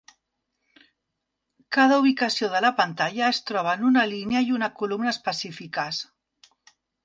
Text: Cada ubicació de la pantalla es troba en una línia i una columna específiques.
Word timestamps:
Cada 1.77 1.99
ubicació 2.05 2.49
de 2.55 2.63
la 2.67 2.73
pantalla 2.81 3.29
es 3.35 3.43
troba 3.53 3.77
en 3.81 3.87
una 3.93 4.09
línia 4.15 4.45
i 4.49 4.53
una 4.59 4.73
columna 4.83 5.15
específiques. 5.15 6.05